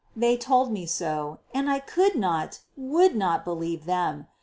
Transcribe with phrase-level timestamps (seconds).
[0.15, 4.25] They told me so, and I could not, would not, believe them.